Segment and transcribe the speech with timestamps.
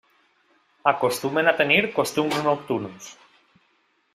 [0.91, 3.13] Acostumen a tenir costums nocturns.